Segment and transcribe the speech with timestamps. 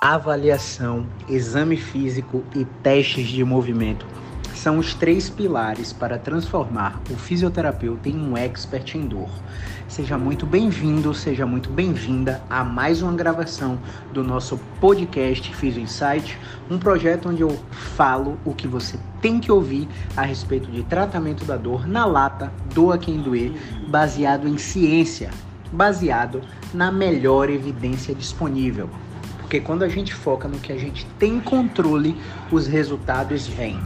[0.00, 4.06] Avaliação, exame físico e testes de movimento
[4.54, 9.28] são os três pilares para transformar o fisioterapeuta em um expert em dor.
[9.88, 13.76] Seja muito bem-vindo, seja muito bem-vinda a mais uma gravação
[14.12, 16.38] do nosso podcast Fisio Insight,
[16.70, 21.44] um projeto onde eu falo o que você tem que ouvir a respeito de tratamento
[21.44, 23.52] da dor na lata, doa quem doer,
[23.88, 25.30] baseado em ciência,
[25.72, 26.40] baseado
[26.72, 28.88] na melhor evidência disponível.
[29.48, 32.14] Porque quando a gente foca no que a gente tem controle,
[32.52, 33.80] os resultados vêm.